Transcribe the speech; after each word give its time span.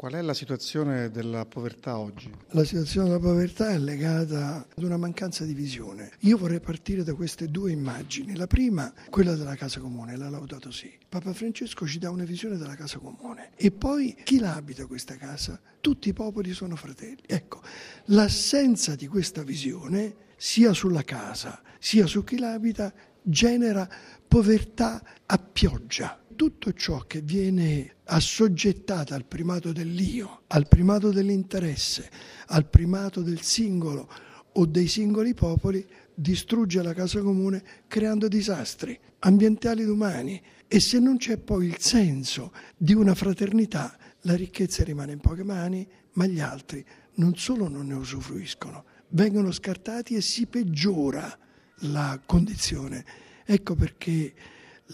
Qual 0.00 0.14
è 0.14 0.22
la 0.22 0.32
situazione 0.32 1.10
della 1.10 1.44
povertà 1.44 1.98
oggi? 1.98 2.32
La 2.52 2.64
situazione 2.64 3.08
della 3.08 3.20
povertà 3.20 3.68
è 3.68 3.78
legata 3.78 4.66
ad 4.74 4.82
una 4.82 4.96
mancanza 4.96 5.44
di 5.44 5.52
visione. 5.52 6.12
Io 6.20 6.38
vorrei 6.38 6.58
partire 6.58 7.04
da 7.04 7.12
queste 7.12 7.48
due 7.50 7.70
immagini. 7.70 8.34
La 8.34 8.46
prima, 8.46 8.90
quella 9.10 9.34
della 9.34 9.56
casa 9.56 9.78
comune, 9.78 10.16
la 10.16 10.30
Laudato 10.30 10.70
Si. 10.70 10.90
Papa 11.06 11.34
Francesco 11.34 11.86
ci 11.86 11.98
dà 11.98 12.08
una 12.08 12.24
visione 12.24 12.56
della 12.56 12.76
casa 12.76 12.96
comune. 12.96 13.50
E 13.56 13.72
poi 13.72 14.16
chi 14.24 14.38
la 14.38 14.54
abita 14.54 14.86
questa 14.86 15.16
casa? 15.16 15.60
Tutti 15.82 16.08
i 16.08 16.14
popoli 16.14 16.54
sono 16.54 16.76
fratelli. 16.76 17.20
Ecco, 17.26 17.60
l'assenza 18.06 18.94
di 18.94 19.06
questa 19.06 19.42
visione, 19.42 20.28
sia 20.34 20.72
sulla 20.72 21.02
casa, 21.02 21.60
sia 21.78 22.06
su 22.06 22.24
chi 22.24 22.38
l'abita, 22.38 22.90
genera 23.22 23.88
povertà 24.26 25.02
a 25.26 25.38
pioggia 25.38 26.20
tutto 26.40 26.72
ciò 26.72 27.00
che 27.00 27.20
viene 27.20 27.96
assoggettato 28.04 29.12
al 29.12 29.26
primato 29.26 29.72
dell'io, 29.72 30.44
al 30.46 30.68
primato 30.68 31.10
dell'interesse, 31.10 32.10
al 32.46 32.66
primato 32.66 33.20
del 33.20 33.42
singolo 33.42 34.08
o 34.52 34.64
dei 34.64 34.88
singoli 34.88 35.34
popoli, 35.34 35.86
distrugge 36.14 36.82
la 36.82 36.94
casa 36.94 37.20
comune 37.20 37.62
creando 37.86 38.26
disastri 38.26 38.98
ambientali 39.18 39.82
ed 39.82 39.90
umani. 39.90 40.40
E 40.66 40.80
se 40.80 40.98
non 40.98 41.18
c'è 41.18 41.36
poi 41.36 41.66
il 41.66 41.78
senso 41.78 42.52
di 42.74 42.94
una 42.94 43.14
fraternità, 43.14 43.94
la 44.22 44.34
ricchezza 44.34 44.82
rimane 44.82 45.12
in 45.12 45.20
poche 45.20 45.44
mani, 45.44 45.86
ma 46.12 46.24
gli 46.24 46.40
altri 46.40 46.82
non 47.16 47.36
solo 47.36 47.68
non 47.68 47.88
ne 47.88 47.94
usufruiscono, 47.94 48.84
vengono 49.08 49.52
scartati 49.52 50.14
e 50.14 50.22
si 50.22 50.46
peggiora 50.46 51.38
la 51.80 52.20
condizione. 52.24 53.04
Ecco 53.44 53.74
perché 53.74 54.34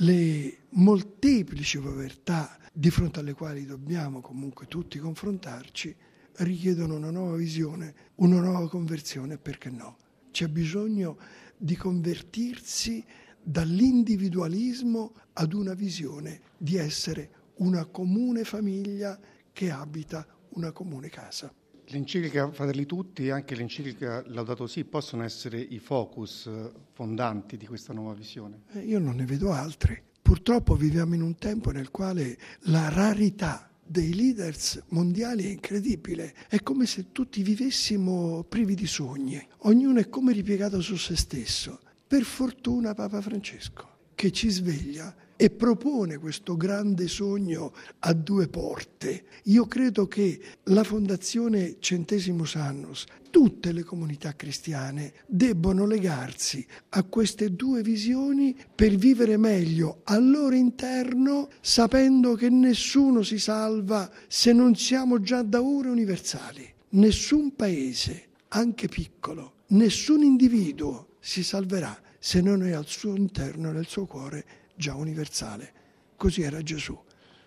le 0.00 0.58
molteplici 0.70 1.78
povertà 1.78 2.58
di 2.72 2.90
fronte 2.90 3.20
alle 3.20 3.32
quali 3.32 3.64
dobbiamo 3.64 4.20
comunque 4.20 4.66
tutti 4.66 4.98
confrontarci 4.98 5.94
richiedono 6.38 6.96
una 6.96 7.10
nuova 7.10 7.36
visione, 7.36 7.94
una 8.16 8.40
nuova 8.40 8.68
conversione, 8.68 9.38
perché 9.38 9.70
no? 9.70 9.96
C'è 10.30 10.48
bisogno 10.48 11.16
di 11.56 11.76
convertirsi 11.76 13.02
dall'individualismo 13.42 15.14
ad 15.34 15.54
una 15.54 15.72
visione 15.72 16.40
di 16.58 16.76
essere 16.76 17.30
una 17.56 17.86
comune 17.86 18.44
famiglia 18.44 19.18
che 19.52 19.70
abita 19.70 20.26
una 20.50 20.72
comune 20.72 21.08
casa. 21.08 21.52
L'enciclica 21.90 22.50
Fratelli 22.50 22.84
Tutti 22.84 23.26
e 23.26 23.30
anche 23.30 23.54
l'enciclica 23.54 24.24
Laudato 24.26 24.66
Si 24.66 24.84
possono 24.84 25.22
essere 25.22 25.60
i 25.60 25.78
focus 25.78 26.46
eh, 26.46 26.72
fondanti 26.92 27.56
di 27.56 27.66
questa 27.66 27.92
nuova 27.92 28.12
visione? 28.12 28.62
Eh, 28.72 28.80
io 28.80 28.98
non 28.98 29.14
ne 29.14 29.24
vedo 29.24 29.52
altri. 29.52 30.00
Purtroppo 30.20 30.74
viviamo 30.74 31.14
in 31.14 31.22
un 31.22 31.36
tempo 31.36 31.70
nel 31.70 31.92
quale 31.92 32.36
la 32.62 32.88
rarità 32.88 33.70
dei 33.80 34.14
leaders 34.14 34.82
mondiali 34.88 35.44
è 35.44 35.50
incredibile. 35.50 36.34
È 36.48 36.60
come 36.60 36.86
se 36.86 37.12
tutti 37.12 37.42
vivessimo 37.44 38.42
privi 38.42 38.74
di 38.74 38.88
sogni. 38.88 39.40
Ognuno 39.58 40.00
è 40.00 40.08
come 40.08 40.32
ripiegato 40.32 40.80
su 40.80 40.96
se 40.96 41.14
stesso. 41.14 41.78
Per 42.08 42.24
fortuna 42.24 42.94
Papa 42.94 43.20
Francesco, 43.20 43.88
che 44.16 44.32
ci 44.32 44.50
sveglia 44.50 45.14
e 45.36 45.50
propone 45.50 46.16
questo 46.18 46.56
grande 46.56 47.08
sogno 47.08 47.72
a 48.00 48.12
due 48.12 48.48
porte. 48.48 49.24
Io 49.44 49.66
credo 49.66 50.06
che 50.08 50.40
la 50.64 50.82
Fondazione 50.82 51.76
Centesimus 51.78 52.54
Annus, 52.56 53.04
tutte 53.30 53.72
le 53.72 53.82
comunità 53.82 54.34
cristiane 54.34 55.12
debbano 55.26 55.84
legarsi 55.86 56.66
a 56.90 57.02
queste 57.02 57.54
due 57.54 57.82
visioni 57.82 58.56
per 58.74 58.96
vivere 58.96 59.36
meglio 59.36 60.00
al 60.04 60.30
loro 60.30 60.54
interno, 60.54 61.50
sapendo 61.60 62.34
che 62.34 62.48
nessuno 62.48 63.22
si 63.22 63.38
salva 63.38 64.10
se 64.26 64.52
non 64.52 64.74
siamo 64.74 65.20
già 65.20 65.42
da 65.42 65.62
ora 65.62 65.90
universali. 65.90 66.72
Nessun 66.90 67.54
paese, 67.54 68.28
anche 68.48 68.88
piccolo, 68.88 69.64
nessun 69.68 70.22
individuo 70.22 71.16
si 71.20 71.42
salverà 71.42 72.00
se 72.18 72.40
non 72.40 72.64
è 72.64 72.72
al 72.72 72.86
suo 72.86 73.14
interno, 73.14 73.70
nel 73.70 73.86
suo 73.86 74.06
cuore, 74.06 74.44
già 74.76 74.94
universale. 74.94 75.72
Così 76.16 76.42
era 76.42 76.62
Gesù, 76.62 76.98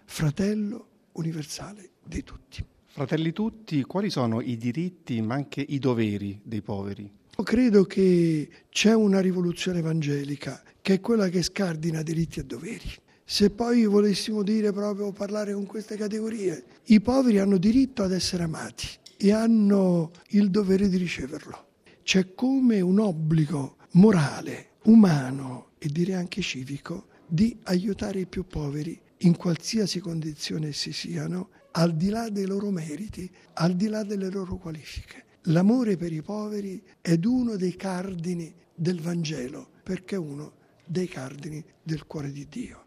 fratello 0.06 0.88
universale 1.14 1.92
di 2.04 2.24
tutti. 2.24 2.66
Fratelli 2.86 3.32
tutti, 3.32 3.84
quali 3.84 4.10
sono 4.10 4.42
i 4.42 4.58
diritti 4.58 5.22
ma 5.22 5.36
anche 5.36 5.62
i 5.62 5.80
doveri 5.80 6.40
dei 6.44 6.62
poveri? 6.62 7.04
Io 7.38 7.44
credo 7.44 7.86
che 7.86 8.50
c'è 8.70 8.94
una 8.94 9.22
rivoluzione 9.22 9.80
evangelica 9.80 10.62
che 10.82 10.96
è 10.96 11.00
quella 11.00 11.30
che 11.30 11.42
scardina 11.42 12.02
diritti 12.02 12.40
e 12.40 12.44
doveri. 12.46 12.92
Se 13.24 13.52
poi 13.52 13.86
volessimo 13.86 14.42
dire 14.42 14.74
proprio 14.74 15.12
parlare 15.12 15.54
con 15.54 15.66
queste 15.66 15.96
categorie, 15.96 16.66
i 16.86 17.00
poveri 17.00 17.38
hanno 17.38 17.58
diritto 17.58 18.02
ad 18.04 18.12
essere 18.12 18.44
amati 18.44 18.88
e 19.18 19.32
hanno 19.32 20.12
il 20.30 20.50
dovere 20.50 20.90
di 20.90 20.98
riceverlo. 20.98 21.68
C'è 22.02 22.34
come 22.34 22.82
un 22.82 23.00
obbligo 23.00 23.76
morale, 23.92 24.72
umano 24.86 25.70
e 25.78 25.90
direi 25.90 26.16
anche 26.16 26.42
civico 26.42 27.06
di 27.30 27.56
aiutare 27.64 28.22
i 28.22 28.26
più 28.26 28.46
poveri 28.46 29.00
in 29.20 29.36
qualsiasi 29.36 30.00
condizione 30.00 30.70
essi 30.70 30.92
siano, 30.92 31.50
al 31.72 31.96
di 31.96 32.10
là 32.10 32.30
dei 32.30 32.46
loro 32.46 32.72
meriti, 32.72 33.30
al 33.54 33.76
di 33.76 33.88
là 33.88 34.04
delle 34.04 34.30
loro 34.30 34.58
qualifiche. 34.58 35.26
L'amore 35.44 35.96
per 35.96 36.12
i 36.12 36.22
poveri 36.22 36.82
è 37.00 37.18
uno 37.24 37.56
dei 37.56 37.76
cardini 37.76 38.54
del 38.74 39.00
Vangelo, 39.00 39.70
perché 39.84 40.16
è 40.16 40.20
uno 40.20 40.54
dei 40.86 41.08
cardini 41.08 41.64
del 41.84 42.06
cuore 42.08 42.32
di 42.32 42.48
Dio. 42.50 42.78